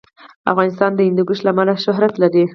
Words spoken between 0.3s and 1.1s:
افغانستان د